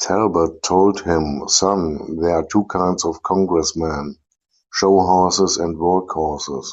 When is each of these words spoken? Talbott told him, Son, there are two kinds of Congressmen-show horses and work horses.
Talbott 0.00 0.62
told 0.62 1.00
him, 1.00 1.48
Son, 1.48 2.18
there 2.20 2.38
are 2.38 2.46
two 2.46 2.66
kinds 2.66 3.04
of 3.04 3.20
Congressmen-show 3.20 4.16
horses 4.96 5.56
and 5.56 5.76
work 5.76 6.08
horses. 6.10 6.72